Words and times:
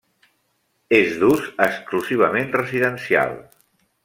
És 0.99 1.11
d'ús 1.23 1.45
exclusivament 1.67 2.53
residencial. 2.59 3.39